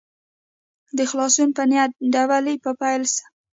د 0.97 0.99
خلاصون 1.09 1.49
په 1.57 1.63
نیت 1.69 1.91
دبلي 2.13 2.55
په 2.63 2.71
پیل 2.81 3.03
سه. 3.15 3.23